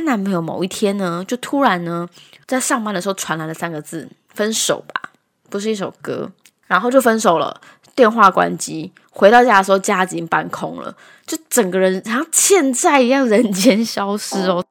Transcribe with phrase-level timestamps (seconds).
[0.00, 2.08] 她男朋友某一天呢，就突然呢，
[2.46, 5.10] 在上班的时候传来了三个字“分手吧”，
[5.50, 6.30] 不是一首歌，
[6.66, 7.60] 然后就分手了。
[7.94, 14.64] 电话关机，回到家的时候，家已经搬空了，就整个人像欠债一样，人间消失哦。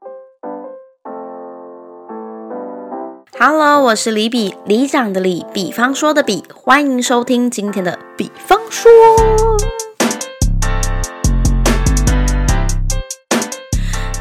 [3.37, 8.89] Hello，我是李比，李长的李，比方说的比，欢迎收听今天的比方说。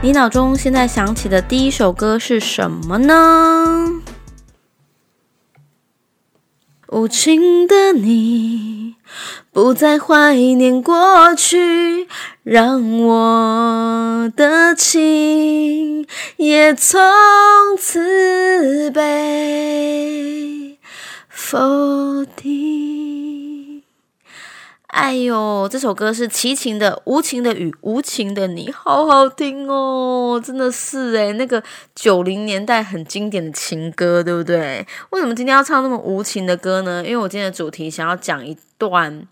[0.01, 4.01] 你脑中现在想起的第一首歌是什么呢？
[6.87, 8.95] 无情的你，
[9.53, 12.07] 不再怀念过去，
[12.45, 16.07] 让我的情
[16.37, 17.01] 也从
[17.77, 20.79] 此被
[21.29, 23.08] 否定。
[24.89, 31.63] 哎呦，这首歌是齐秦的《无情的雨，无情的你》，好好听哦，真的是诶那个
[31.95, 34.87] 九零年代很经典的情歌，对不对？
[35.11, 37.05] 为什么今天要唱那么无情的歌呢？
[37.05, 39.27] 因为我今天的主题想要讲一段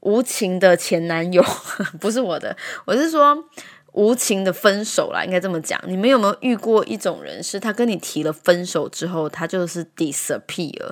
[0.00, 1.40] 无情的前男友，
[2.00, 3.44] 不是我的，我是说
[3.92, 5.80] 无情的分手啦，应该这么讲。
[5.86, 10.90] 你们有没有遇过一种人，是他跟你提了分手之后，他就是 disappear，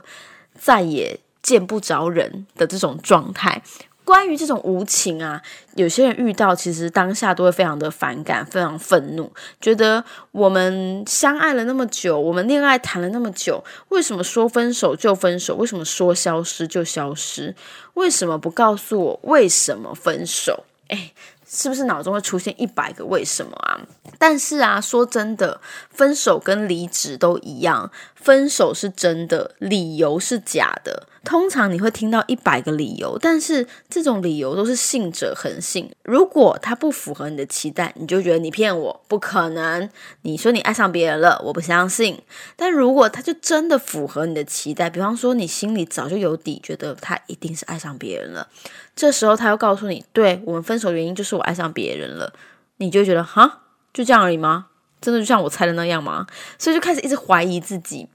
[0.56, 3.62] 再也见不着人的这种状态？
[4.08, 5.42] 关于这种无情啊，
[5.74, 15.56] 有些人遇到，其实当下都会非常的反感，非常愤怒，觉得我们相爱了那么久，我们恋爱谈了那么久，为什么说分手就分手？
[15.56, 17.54] 为什么说消失就消失？
[17.92, 20.64] 为什么不告诉我为什么分手？
[20.88, 21.12] 哎。
[21.50, 23.80] 是不是脑中会出现一百个为什么啊？
[24.18, 31.06] 但是啊，说真的，分手跟离职都一样，分手是真的，理由是假的。
[31.28, 35.94] 通常你会听到一百个理由，但是这种理由都是信者恒信。
[36.02, 39.90] 如果他不符合你的期待，你就觉得你骗我，不可能。
[40.22, 42.18] 你说你爱上别人了，我不相信。
[42.56, 48.48] 但如果他就真的符合你的期待，比方说你心里早就有底，觉得他一定是爱上别人了。
[48.96, 52.32] 这时候他又告诉你，对我们分手原因就是我爱上别人了，
[52.78, 54.68] 你就觉得哈，就这样而已吗？
[55.00, 56.26] 真的就像我猜的那样吗？
[56.58, 58.08] 所以就开始一直怀疑自己，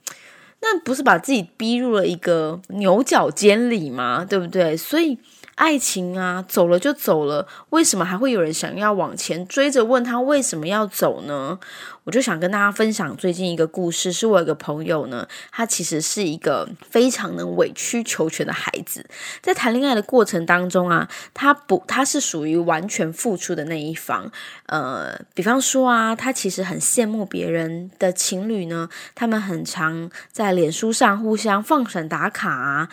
[0.64, 4.26] 那不是把自己逼入了一个牛角尖里吗？
[4.28, 4.76] 对不对？
[4.76, 5.20] 所以。
[5.56, 11.60] 爱情啊，走了就走了，为什么还会有人想要往前追着问他为什么要走呢？
[12.06, 19.06] 我就想跟大家分享最近一个故事，是我有个朋友呢，他其实是一个非常能委曲求全的孩子，
[19.42, 24.30] 在谈恋爱的过程当中啊，他不他是属于完全付出的那一方，
[24.66, 32.90] 呃，比方说啊，他其实很羡慕别人的情侣呢，他们很常在脸书上互相放闪打卡啊。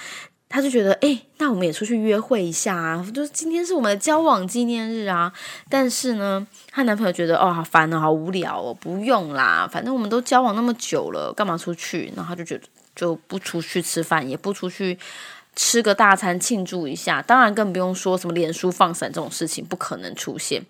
[0.52, 3.06] 他就觉得，哎，那我们也出去约会一下啊！
[3.14, 5.32] 就是今天是我们的交往纪念日啊。
[5.68, 12.12] 但是呢，她男朋友觉得，哦，好烦哦，好无聊哦，不用啦，反正我们都交往那么久了，干嘛出去？
[12.16, 12.64] 然后他就觉得，
[12.96, 14.98] 就不出去吃饭，也不出去
[15.54, 17.22] 吃个大餐庆祝一下。
[17.22, 20.60] 当然，更不用说什么脸书放闪这种事情，不可能出现。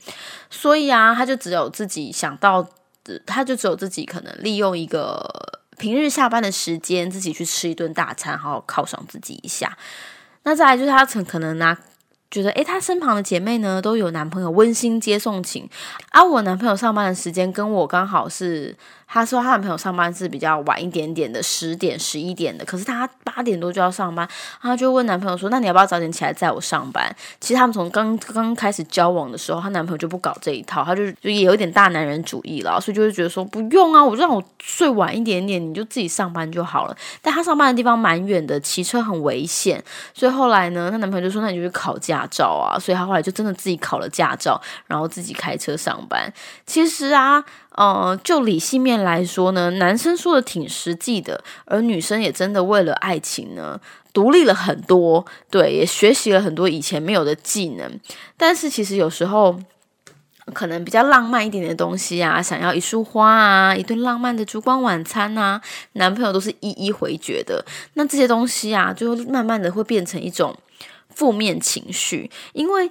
[0.50, 2.68] 所以啊，他就只有自己想到，
[3.24, 5.58] 他就只有自己可能利用一个。
[5.80, 9.78] 平日下班的时间，自己去吃一顿大餐，好好犒赏自己一下。
[10.42, 11.74] 那再来就是他曾可能拿
[12.30, 15.68] 觉得，诶，她身旁的姐妹呢都有男朋友温馨接送情，
[16.12, 18.76] 而我男朋友上班的时间跟我刚好是。
[19.12, 24.28] 她说她男朋友上班是比较晚一点点的，十点、十一点的，可是她八点多就要上班，
[24.62, 36.96] 她就问男朋友说：“那你要不要早点起来载我上班？”其实他们从刚刚开始交往的时候，她男朋友就不搞这一套，他就就也有点大男人主义了，所以就会觉得说不用啊，我让我睡晚一点点，你就自己上班就好了。
[37.20, 39.82] 但她上班的地方蛮远的，骑车很危险，
[40.14, 46.32] 所以后来呢，她男朋友就说：“那你就去考驾驾照啊。”所以他后来就真的自己考了驾照，然后自己开车上班。
[46.66, 47.44] 其实啊。
[47.76, 53.80] 呃，就理性面来说呢，男生说的挺实际的，而女生也真的为了爱情呢，
[54.12, 57.98] 独立了很多，对，也学习了很多以前没有的技能。
[58.36, 59.58] 但是其实有时候，
[60.52, 65.62] 可能比较浪漫一点的东西啊，想要一束花啊，一顿浪漫的烛光晚餐啊，
[65.92, 67.64] 男朋友都是一一回绝的。
[67.94, 70.54] 那这些东西啊，就慢慢的会变成一种
[71.14, 72.90] 负面情绪，因为。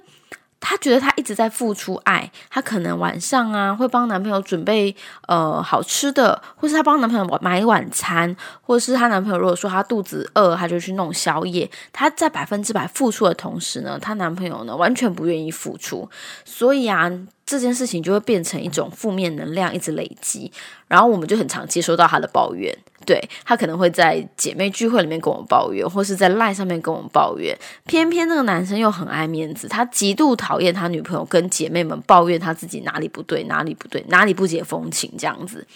[0.62, 4.94] 她觉得她一直在付出爱，她可能晚上啊会帮男朋友准备
[5.26, 11.70] 呃好吃的，或是她帮男朋友买晚餐，或者是她男朋友如果说他肚子饿，她就去弄宵夜。
[11.94, 16.06] 她在百分之百付出的同时呢，她男朋友呢完全不愿意付出，
[16.44, 17.10] 所以啊
[17.46, 20.52] 这件事情就会变成一种负面能量，一直累积。
[20.88, 22.76] 然后我们就很常接收到她的抱怨，
[23.06, 27.56] 对他可能会在姐妹聚会里面跟我抱怨，或是在赖上面跟我抱怨。
[27.86, 35.66] 偏偏那个男生又很爱面子，他极度讨厌他女朋友跟姐妹们抱怨他自己哪里不对，哪里不对，哪里不解风情这样子。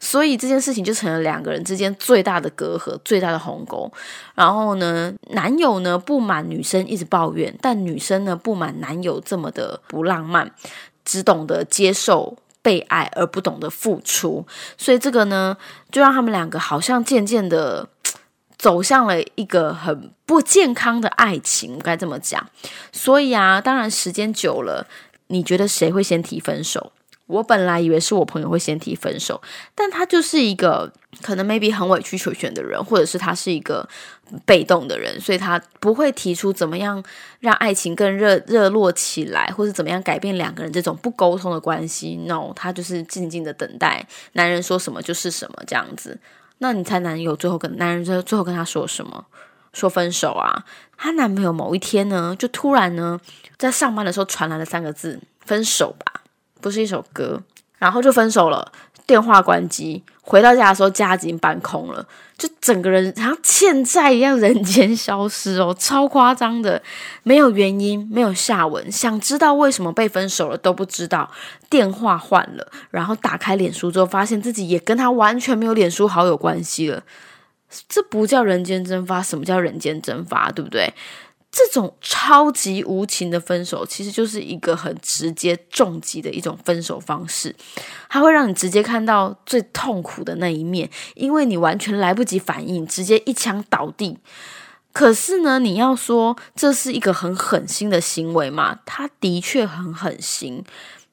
[0.00, 3.90] 所以这件事情就成了两个人之间最大的隔阂，最大的鸿沟。
[4.34, 10.50] 然后呢，男友呢不满女生一直抱怨，但女生呢不满男友这么的不浪漫，
[11.04, 12.36] 只懂得接受。
[12.62, 14.46] 被爱而不懂得付出，
[14.76, 15.56] 所以这个呢，
[15.90, 17.88] 就让他们两个好像渐渐的
[18.58, 22.48] 走向了一个很不健康的爱情，该这么讲。
[22.92, 24.86] 所以啊，当然时间久了，
[25.28, 26.92] 你觉得谁会先提分手？
[27.30, 29.40] 我本来以为是我朋友会先提分手，
[29.74, 30.92] 但他就是一个
[31.22, 33.88] 可能 maybe 很委曲求全的人，或者是他是一个
[34.44, 37.02] 被动的人，所以他不会提出怎么样
[37.38, 42.16] 让爱情更热热络起来，或是怎么样改变两个人这种不沟通的关系。
[42.26, 46.18] No，他就是静静的等待男人说什么就是什么这样子。
[46.58, 49.26] 那你猜男友最后跟男人最最后跟他说什么？
[49.72, 50.64] 说分手啊？
[50.96, 53.20] 她男朋友某一天呢，就突然呢，
[53.56, 56.09] 在上班的时候传来了三个字：分手吧。
[56.60, 57.40] 不是一首歌，
[57.78, 58.70] 然后就分手了，
[59.06, 60.02] 电话关机。
[60.22, 62.06] 回到家的时候，家已经搬空了，
[62.38, 66.80] 就整个人像欠债一样，人间消失哦，超夸张的，
[67.24, 71.28] 没有原因，没有下文，想知道为什么被分手了都不知道。
[71.68, 77.02] 电话换了，然后打开脸书之后，发现自己也跟他完全没有脸书好友关系了。
[77.88, 80.52] 这不叫人间蒸发，什么叫人间蒸发？
[80.52, 80.92] 对不对？
[81.52, 87.54] 这种超级无情的分手，其实就是一个很直接、重击的一种分手方式。
[88.08, 94.18] 它会让你直接看到最痛苦的那一面，因为你完全来不及反应，直接一枪倒地。
[94.92, 98.78] 可是呢，你要说这是一个很狠心的行为嘛？
[98.86, 100.64] 他的确很狠心，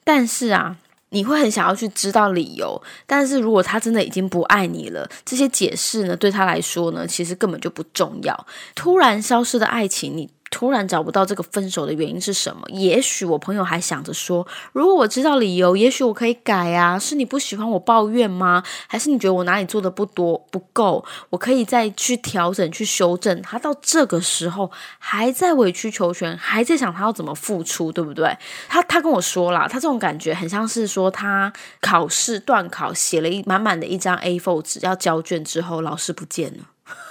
[0.04, 0.78] 但是啊。
[1.10, 8.48] 你会很想要去知道理由，但是如果他真的已经不爱你了，这些解释呢，对他来说呢，其实根本就不重要。
[8.76, 10.30] 突然消失的爱情，你。
[10.50, 12.62] 突然找不到这个分手的原因是什么？
[12.70, 16.98] 也许我朋友还想着说，如果我知道理由，也许我可以改啊。
[16.98, 18.64] 是你不喜欢我抱怨吗？
[18.88, 21.04] 还是你觉得我哪里做的不多不够？
[21.30, 23.42] 我可以再去调整、去修正。
[23.42, 28.38] 他到这个时候还在委曲求全，还在想他要怎么付出，对不对？
[28.68, 31.52] 他他跟我说了，他这种感觉很像是说他
[31.82, 36.64] 考试断考，写了一满满的一张 A4 纸要交卷之后，老师不见了。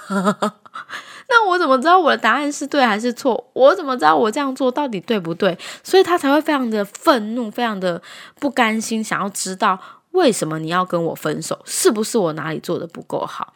[1.29, 3.49] 那我怎么知道我的答案是对还是错？
[3.53, 5.57] 我怎么知道我这样做到底对不对？
[5.83, 8.01] 所以他才会非常的愤怒，非常的
[8.39, 9.79] 不甘心，想要知道
[10.11, 13.53] 为什么你要跟我分手，是不是我哪里做的不够好？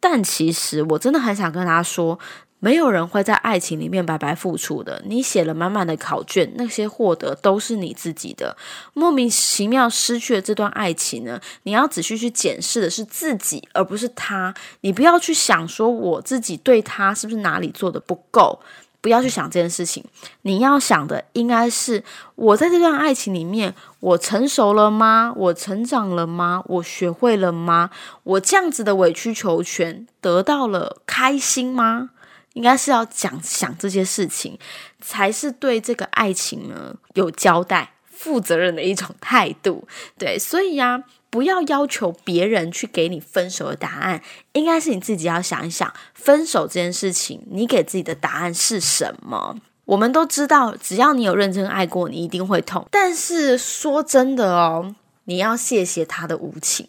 [0.00, 2.18] 但其实我真的很想跟他说。
[2.64, 5.02] 没有人会在爱情里面白白付出的。
[5.04, 8.56] 你写了满满的考卷，那些获得都是你自己的。
[8.94, 11.38] 莫名其妙失去了这段爱情呢？
[11.64, 14.54] 你要仔细去检视的是自己，而不是他。
[14.80, 18.58] 你不要去想说我自己对他是不是哪里做的不够，
[19.02, 20.02] 不要去想这件事情。
[20.40, 22.02] 你要想的应该是
[22.34, 25.34] 我在这段爱情里面，我成熟了吗？
[25.36, 26.62] 我成长了吗？
[26.64, 27.90] 我学会了吗？
[28.22, 32.08] 我这样子的委曲求全得到了开心吗？
[32.54, 34.58] 应该是要讲想这些事情，
[35.00, 39.86] 才是对这个爱情呢有交代、负责任的一种态度。
[40.18, 44.22] 对，所以呀，不要要求别人去给你分手的答案，
[44.52, 49.56] 应该是你自己要想一想，分手这件事情，你给自己的答案是什么？
[49.86, 52.86] 我们都知道，只要你有认真爱过，你一定会痛。
[52.90, 56.88] 但是说真的哦，你要谢谢他的无情。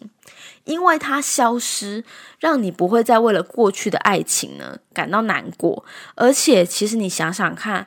[0.66, 2.04] 因为它消失，
[2.38, 5.84] 让你不会再为了过去的爱情呢感到难过。
[6.16, 7.86] 而且，其实你想想看，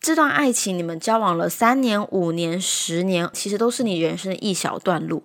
[0.00, 5.24] 这段爱情你们交往了三年、五年、十年，其实都是你人生的一小段路。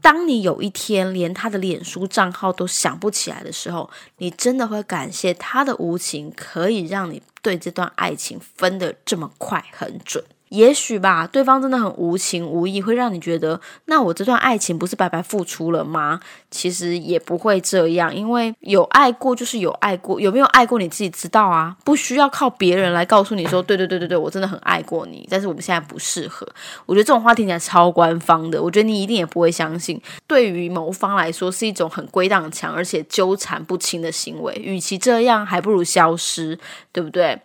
[0.00, 10.24] 当你有一天连他的脸书账号都想不起来的时候，你真的会感谢他的无情，可以让你对这段爱情分得这么快、很准。
[10.50, 16.20] 也许吧，对方真的很无情无义，会让你觉得，那我这段爱情不是白白付出了吗？
[16.50, 26.46] 其实也不会这样，因为有爱过就是有爱过，有没有爱过你自己知道啊，不需要靠别人来告诉你说，对对对对对，我真的很爱过你，但是我们现在不适合。
[26.84, 30.00] 我觉得这种话听起来超官方的，我觉得你一定也不会相信。
[30.26, 36.58] 对于某方来说，是一种很归档强而且纠缠不清的行为，与其这样，还不如消失，
[36.90, 37.40] 对不对？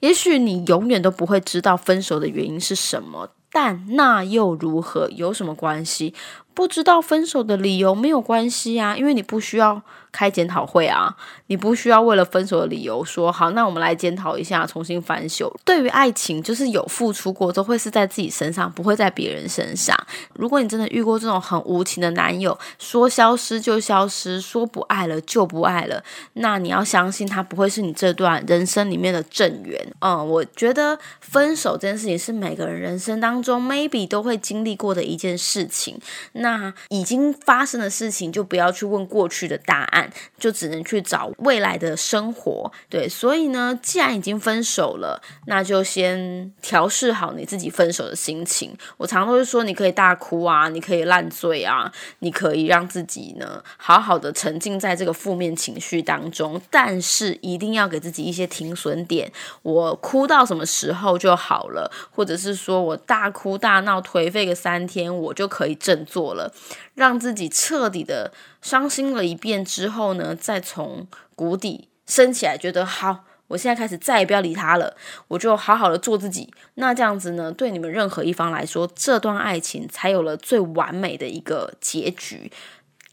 [0.00, 5.10] 也许你永远都不会知道分手的原因是什么，但那又如何？
[5.10, 6.14] 有什么关系？
[6.54, 11.14] 不知道分手的理由没有关系啊，因为你不需要开检讨会啊，
[11.46, 15.52] 你不需要为了分手的理由说好，那我们来检讨一下，重新翻修。
[15.64, 19.96] 对于爱情，就是有付出过都会是在自己身上，不会在别人身上。
[20.34, 26.02] 如果你真的遇过这种很无情的男友，说消失就消失，说不爱了就不爱了，
[26.34, 29.80] 那你要相信他不会是你这段人生里面的正缘。
[30.00, 35.98] 嗯，我觉得分手这件事情是每个人人生当中 maybe 都会经历过的一件事情。
[36.32, 39.99] 那已经发生的事情，就不要去问过去的答案，
[40.38, 42.70] 就只能去找未来的生活。
[42.88, 48.76] 对，所以呢，既然已经分手了，那就先调试好你自己分手的心情。
[48.96, 59.30] 我常都是说，你可以大哭啊，你可以烂醉啊，你可以让自己呢好好的沉浸在这个负面情绪当中，但是一定要给自己一些停损点。
[59.62, 66.52] 我哭到什么时候就好了，或者是说我大哭大闹颓废个三天，我就可以振作了，
[66.94, 73.24] 让自己彻底的伤心了一遍之后呢，再从谷底升起来，觉得好。
[73.48, 76.48] 我现在开始再也不要理他了，我就好好的做自己。
[76.74, 82.52] 那这样子呢，对你们任何一方来说，这段爱情才有了最完美的一个结局。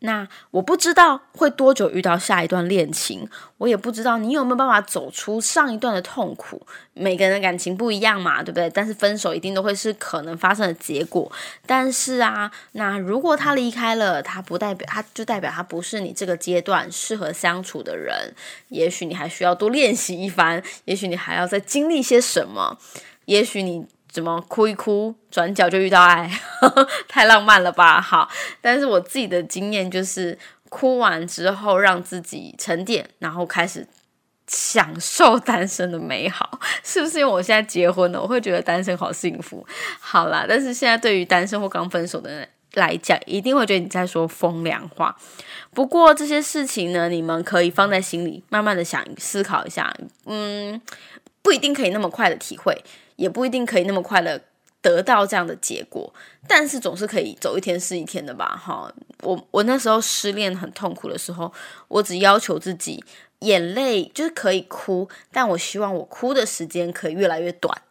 [0.02, 3.28] 那我不知道会多久遇到下一段恋情，
[3.58, 6.62] 我也不知道你有没有办法走出上一段的痛苦。
[6.94, 8.70] 每个人的感情不一样嘛，对不对？
[8.70, 11.32] 但是分手一定都会是可能发生的结果。
[11.66, 18.34] 但是啊，那如果他离开了，他不代表他就代表他不是你这个阶段适合相处的人。
[18.70, 22.78] 也许你还需要多练习一番，也许你还要再经历些什么，
[23.26, 23.88] 也许你。
[24.18, 26.28] 怎么哭一哭，转角就遇到爱，
[27.08, 28.02] 太浪漫了吧？
[28.02, 28.28] 好，
[28.60, 30.36] 但是我自己的经验就是，
[30.70, 33.88] 哭完之后让自己沉淀，然后开始
[34.48, 37.20] 享受单身的美好， 是不是？
[37.20, 39.64] 因为我现在结婚了，我会觉得单身好幸福。
[40.00, 45.16] 好啦，但是现在对于单身或刚分手的人来讲，一定会觉得你在说风凉话。
[45.76, 49.96] 不过这些事情呢，你们可以放在心里，慢慢的想思考一下。
[50.26, 50.82] 嗯，
[51.44, 52.84] 不一定可以那么快的体会。
[53.18, 54.42] 也不一定可以那么快的
[54.82, 56.14] 得到这样的结果，
[56.48, 58.90] 但是总是可以走一天是一天的吧，哈。
[59.24, 61.52] 我我那时候失恋很痛苦的时候，
[61.90, 63.04] 我只要求自己
[63.40, 67.82] 眼泪就是可以哭，但我希望我哭的时间可以越来越短。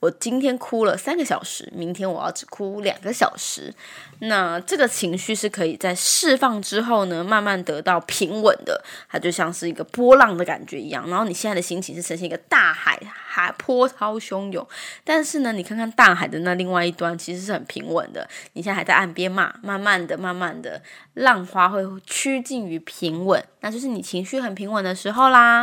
[0.00, 3.74] 我今天哭了三个小时，明天我要只哭两个小时。
[4.20, 8.82] 那这个情绪是可以在释放之后呢，慢慢得到平稳的。
[9.08, 11.08] 它就像是一个波浪的感觉一样。
[11.08, 14.66] 然后你现在的心情是呈现一个大海，海波涛汹涌。
[15.04, 18.28] 但是呢，你看看大海的那另外一端，其实是很平稳的。
[18.54, 20.82] 你现在还在岸边嘛，慢慢的、慢慢的，
[21.14, 25.62] 浪花会趋近于平稳，那就是你情绪很平稳的时候啦。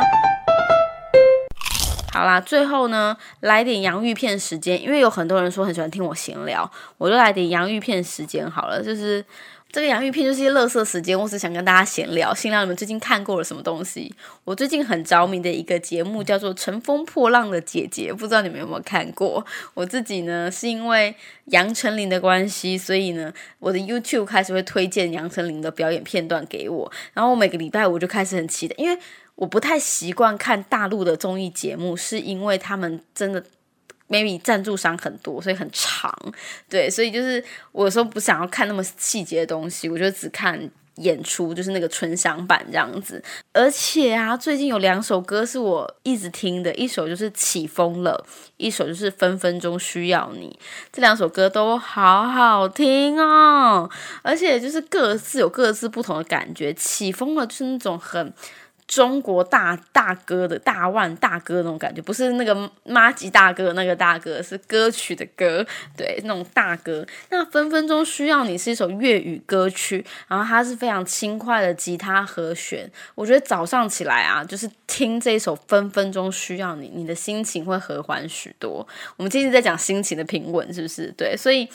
[2.18, 8.82] 好啦，最后呢，来点洋芋片时间，因为有很多人说很喜欢听我闲聊，我就来点洋芋片时间好了。
[8.82, 9.24] 就是
[9.70, 14.12] 这个洋芋片就是些乐色时间，我只想跟大家闲聊，闲聊你们最近看过了什么东西。
[14.42, 19.46] 我最近很着迷的一个节目叫做《乘风破浪的姐姐》，不知道你们有没有看过？
[19.74, 28.98] 我自己呢是因为杨丞琳的关系，所以呢我的 YouTube 开始会推荐杨丞琳的表演片段给我，然后我每个礼拜我就开始很期待，因为。
[29.38, 33.40] 我不太习惯看大陆的综艺节目，是因为他们真的
[34.08, 36.12] maybe 赞助商很多，所以很长。
[36.68, 43.22] 对，所以就是我有时候不想要看那么细节的东西，我就只看演出，就是那个纯享版这样子。
[43.52, 48.26] 而且啊，最近有两首歌是我一直听的，一首就是起风了，
[48.56, 50.58] 一首就是分分钟需要你。
[50.90, 53.88] 这两首歌都好好听哦，
[54.22, 56.74] 而且就是各自有各自不同的感觉。
[56.74, 58.34] 起风了就是那种很。
[58.88, 65.64] 中国大大哥的大腕大哥那种感觉，不是那个妈吉大哥那个大哥，是歌曲的歌，
[65.94, 67.06] 对，那种大哥。
[67.28, 72.90] 那分分钟需要你是一首粤语歌曲，然后它是非常轻快的吉他和弦。
[73.14, 78.88] 我觉得早上起来啊，就是听这一首分分钟需要你，你的心情会和缓许多。
[79.18, 81.12] 我们今天在讲心情的平稳，是不是？
[81.14, 81.68] 对，所以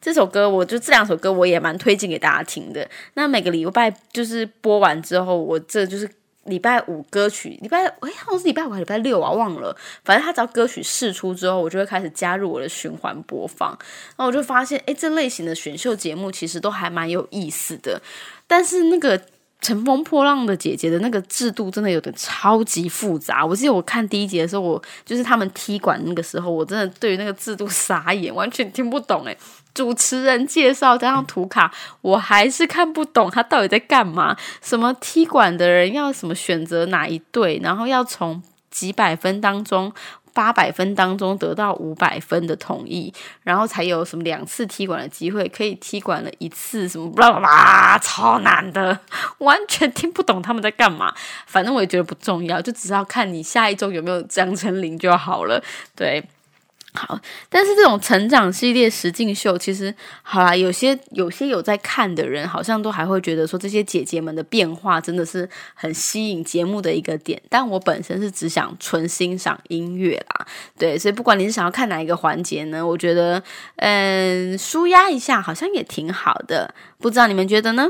[0.00, 2.88] 这首歌，我就这两首歌，我也蛮推荐给大家听的。
[3.12, 6.08] 那每个礼拜就是播完之后，我这就是。
[6.46, 9.30] 礼拜五歌曲，礼拜哎，好像是礼拜五还是礼拜六啊？
[9.30, 9.76] 忘了。
[10.04, 13.70] 反正他只要歌曲试出之后，我就会开始加入我的循环播放。
[13.70, 18.00] 然后我就发现，哎，这类型的选秀节目其实都还蛮有意思的。
[18.46, 19.20] 但是那个
[19.60, 23.44] 乘风破浪的姐姐的那个制度真的有点超级复杂。
[23.44, 29.36] 我记得我看第一集的时候，我就是他们踢馆那个时候，我真的对于那个制度傻眼，完全听不懂哎。
[29.74, 34.36] 主持人介绍加上图卡，我还是看不懂他到底在干嘛。
[34.62, 39.92] 什么踢馆的人要什么选择哪一队，然后要从几百分当中。
[40.34, 43.14] 八百分当中得到五百分的同意，
[43.44, 48.98] 然后才有什么两次踢馆的机会，可以踢馆了一次，什么巴拉巴拉，超难的，
[49.38, 51.14] 完全听不懂他们在干嘛。
[51.46, 55.62] 反正我也觉得不重要，就只要看你下一周有没有张成林就好了。
[55.94, 56.20] 对。
[56.96, 67.42] 好，但是这种成长系列实境秀，其实好啦，有些有些有在看的人，好像都还会觉得说这些姐姐们的变化真的是很吸引节目的一个点。
[67.48, 70.46] 但我本身是只想纯欣赏音乐啦，
[70.78, 73.42] 对，所以不管你是想要看哪一个环节呢，我觉得
[73.76, 77.88] 嗯，舒压一下好像也挺好的，不知道你们觉得呢？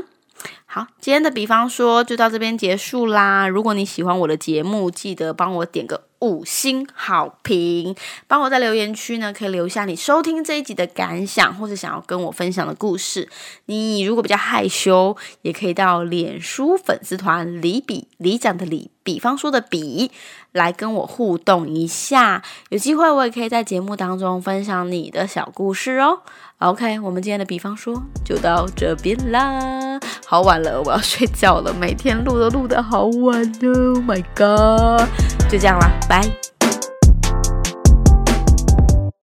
[0.65, 3.47] 好，今天的比方说就到这边结束啦。
[3.47, 7.95] 如果你喜欢我的节目，记得帮我点个五星好评，
[8.27, 13.29] 帮我在留言区呢可以留下你收听这一集的感想，或者想要跟我分享的故事。
[13.65, 20.11] 你如果比较害羞，也可以到脸书粉丝团里比里讲的里，比方说的比，
[20.51, 22.41] 来跟我互动一下。
[22.69, 26.19] 有机会我也可以在节目当中分享你的小故事哦。
[26.59, 29.99] OK，我们今天的比方说就到这边啦。
[30.25, 31.73] 好晚了，我要睡觉了。
[31.73, 35.07] 每天录都录的好晚哦，My God，
[35.49, 36.21] 就这样啦，拜。